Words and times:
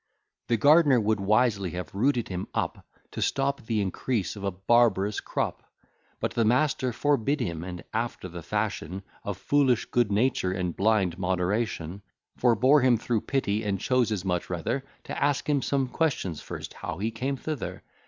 The 0.47 0.57
gard'ner 0.57 0.99
would 0.99 1.19
wisely 1.19 1.69
have 1.77 1.93
rooted 1.93 2.27
him 2.29 2.47
up, 2.55 2.83
To 3.11 3.21
stop 3.21 3.61
the 3.61 3.81
increase 3.81 4.35
of 4.35 4.43
a 4.43 4.49
barbarous 4.49 5.19
crop; 5.19 5.61
But 6.19 6.31
the 6.31 6.43
master 6.43 6.91
forbid 6.91 7.39
him, 7.39 7.63
and 7.63 7.83
after 7.93 8.27
the 8.27 8.41
fashion 8.41 9.03
Of 9.23 9.37
foolish 9.37 9.85
good 9.85 10.11
nature, 10.11 10.53
and 10.53 10.75
blind 10.75 11.19
moderation, 11.19 12.01
Forbore 12.35 12.81
him 12.81 12.97
through 12.97 13.21
pity, 13.21 13.63
and 13.63 13.79
chose 13.79 14.11
as 14.11 14.25
much 14.25 14.49
rather, 14.49 14.83
To 15.03 15.23
ask 15.23 15.47
him 15.47 15.61
some 15.61 15.87
questions 15.87 16.41
first, 16.41 16.73
how 16.73 16.97
he 16.97 17.11
came 17.11 17.37
thither. 17.37 17.83